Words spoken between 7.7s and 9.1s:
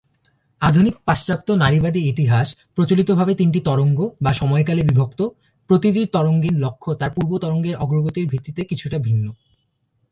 অগ্রগতির ভিত্তিতে কিছুটা